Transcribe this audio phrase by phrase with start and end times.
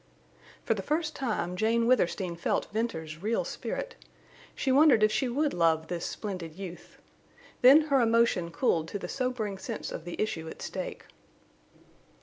[0.65, 3.93] For the first time Jane Withersteen felt Venters's real spirit.
[4.55, 6.97] She wondered if she would love this splendid youth.
[7.61, 11.05] Then her emotion cooled to the sobering sense of the issue at stake.